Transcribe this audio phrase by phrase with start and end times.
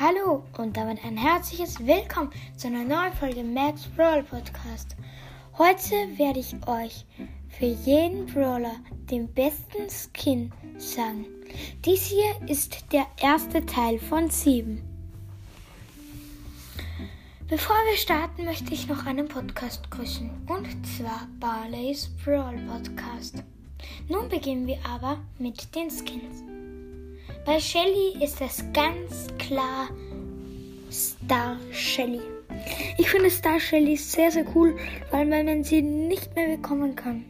[0.00, 4.94] Hallo und damit ein herzliches Willkommen zu einer neuen Folge Max Brawl Podcast.
[5.58, 7.04] Heute werde ich euch
[7.48, 8.76] für jeden Brawler
[9.10, 11.26] den besten Skin sagen.
[11.84, 14.84] Dies hier ist der erste Teil von sieben.
[17.48, 23.42] Bevor wir starten, möchte ich noch einen Podcast grüßen und zwar Barley's Brawl Podcast.
[24.08, 26.44] Nun beginnen wir aber mit den Skins.
[27.44, 29.88] Bei Shelly ist es ganz klar
[30.90, 32.20] Star Shelly.
[32.98, 34.76] Ich finde Star Shelly sehr, sehr cool,
[35.10, 37.24] weil man sie nicht mehr bekommen kann.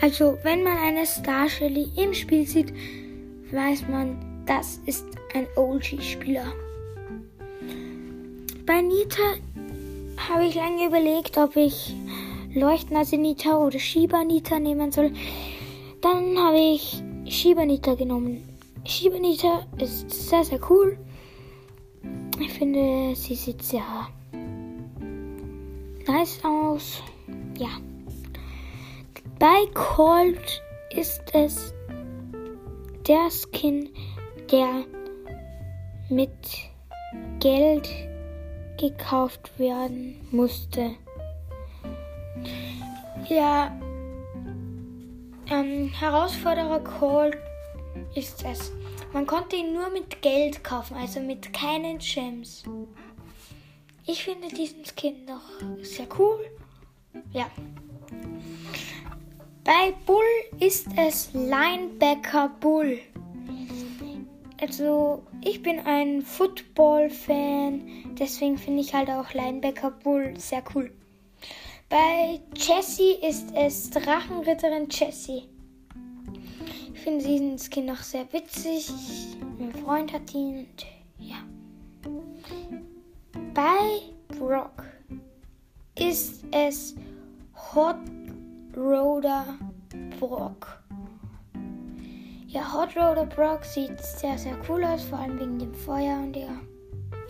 [0.00, 2.72] Also, wenn man eine Star Shelly im Spiel sieht,
[3.50, 5.04] weiß man, das ist
[5.34, 6.52] ein OG-Spieler.
[8.64, 9.22] Bei Nita
[10.28, 11.94] habe ich lange überlegt, ob ich
[12.54, 15.12] Leuchtner Nita oder Shiba Nita nehmen soll.
[16.00, 18.48] Dann habe ich Shibanita genommen.
[18.84, 20.98] Shibanita ist sehr, sehr cool.
[22.40, 23.82] Ich finde, sie sieht sehr
[26.06, 27.02] nice aus.
[27.58, 27.68] Ja.
[29.38, 31.74] Bei Colt ist es
[33.06, 33.88] der Skin,
[34.50, 34.84] der
[36.08, 36.30] mit
[37.40, 37.88] Geld
[38.78, 40.92] gekauft werden musste.
[43.28, 43.70] Ja,
[45.50, 47.36] ähm, Herausforderer Call
[48.14, 48.72] ist es.
[49.12, 52.64] Man konnte ihn nur mit Geld kaufen, also mit keinen Gems.
[54.06, 55.42] Ich finde diesen Skin noch
[55.82, 56.38] sehr cool.
[57.32, 57.46] Ja.
[59.64, 60.24] Bei Bull
[60.60, 63.00] ist es Linebacker Bull.
[64.60, 70.90] Also, ich bin ein Football-Fan, deswegen finde ich halt auch Linebacker Bull sehr cool.
[71.88, 75.48] Bei Jessie ist es Drachenritterin Jessie.
[76.92, 78.90] Ich finde diesen Skin noch sehr witzig.
[79.58, 80.86] Mein Freund hat ihn und
[81.18, 81.36] ja.
[83.54, 84.02] Bei
[84.38, 84.84] Brock
[85.98, 86.94] ist es
[87.74, 87.96] Hot
[88.76, 89.46] Roder
[90.20, 90.82] Brock.
[92.48, 96.36] Ja, Hot Roder Brock sieht sehr, sehr cool aus, vor allem wegen dem Feuer und
[96.36, 96.60] ja,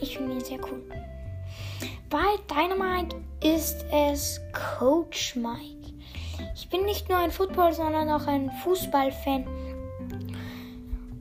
[0.00, 0.82] ich finde ihn sehr cool.
[2.10, 4.40] Bei Dynamite ist es
[4.78, 5.92] Coach Mike.
[6.54, 9.46] Ich bin nicht nur ein Football, sondern auch ein Fußballfan.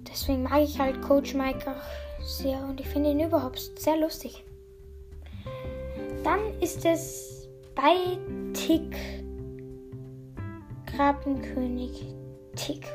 [0.10, 4.44] Deswegen mag ich halt Coach Mike auch sehr und ich finde ihn überhaupt sehr lustig.
[6.24, 8.18] Dann ist es bei
[8.54, 8.96] Tick
[10.98, 12.06] Krabbenkönig
[12.56, 12.88] Tick.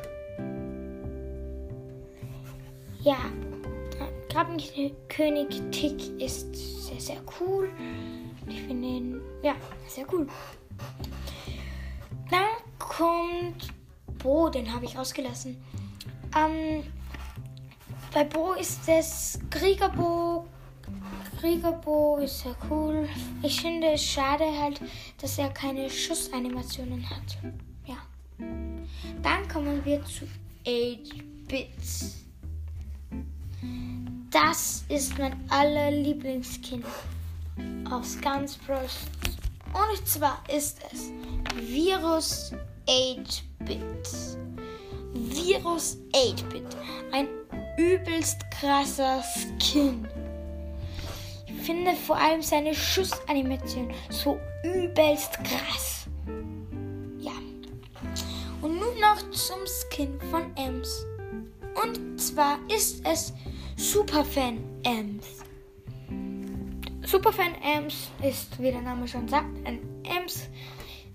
[3.02, 3.16] Ja,
[4.32, 7.68] Krabbenkönig Tick ist sehr, sehr cool.
[8.48, 9.54] Ich finde ihn, ja,
[9.86, 10.26] sehr cool.
[12.30, 12.46] Dann
[12.78, 13.74] kommt
[14.22, 15.62] Bo, den habe ich ausgelassen.
[16.34, 16.82] Ähm,
[18.14, 20.46] bei Bo ist es Kriegerbo.
[21.38, 23.06] Kriegerbo ist sehr cool.
[23.42, 24.80] Ich finde es schade halt,
[25.20, 27.36] dass er keine Schussanimationen hat.
[27.84, 27.96] Ja.
[29.22, 30.26] Dann kommen wir zu
[30.64, 32.21] 8-Bits.
[34.32, 36.86] Das ist mein aller Lieblingskind
[37.90, 39.00] aus ganz Bros.
[39.74, 41.10] Und zwar ist es
[41.54, 42.54] Virus
[42.88, 44.38] 8-Bit.
[45.12, 46.64] Virus 8-Bit.
[47.12, 47.28] Ein
[47.76, 50.08] übelst krasser Skin.
[51.46, 56.06] Ich finde vor allem seine Schussanimation so übelst krass.
[57.18, 57.32] Ja.
[58.62, 61.04] Und nun noch zum Skin von Ems.
[61.82, 63.34] Und zwar ist es
[63.82, 65.42] Superfan Ems.
[67.04, 70.48] Superfan Ems ist, wie der Name schon sagt, ein Ems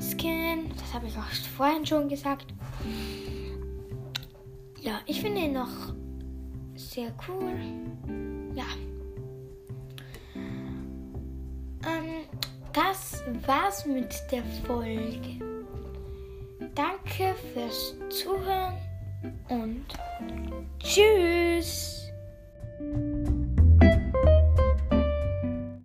[0.01, 0.69] Skin.
[0.77, 2.47] Das habe ich auch vorhin schon gesagt.
[4.81, 5.95] Ja, ich finde ihn noch
[6.75, 7.55] sehr cool.
[8.53, 8.65] Ja.
[11.85, 12.25] Ähm,
[12.73, 15.39] das war's mit der Folge.
[16.75, 18.73] Danke fürs Zuhören
[19.47, 19.85] und
[20.79, 21.86] tschüss.